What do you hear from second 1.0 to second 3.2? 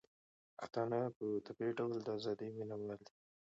په طبيعي ډول د ازادۍ مينه وال دي.